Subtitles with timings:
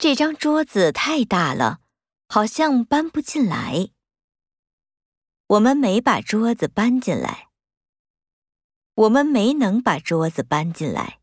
[0.00, 1.80] 这张桌子太大了
[2.26, 3.90] 好像搬不进来。
[5.46, 7.50] 我们没把桌子搬进来。
[8.94, 11.19] 我们没能把桌子搬进来